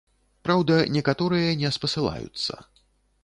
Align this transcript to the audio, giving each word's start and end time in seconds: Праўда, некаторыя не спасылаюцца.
Праўда, 0.45 0.77
некаторыя 0.95 1.51
не 1.63 1.69
спасылаюцца. 1.77 2.53